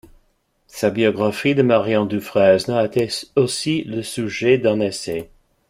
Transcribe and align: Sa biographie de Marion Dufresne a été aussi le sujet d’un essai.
Sa 0.65 0.89
biographie 0.89 1.53
de 1.53 1.61
Marion 1.61 2.07
Dufresne 2.07 2.71
a 2.73 2.85
été 2.85 3.07
aussi 3.35 3.83
le 3.83 4.01
sujet 4.01 4.57
d’un 4.57 4.79
essai. 4.79 5.29